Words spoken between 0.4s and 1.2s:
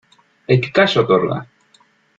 El que calla,